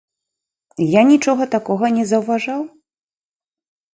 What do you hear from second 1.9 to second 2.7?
не заўважаў.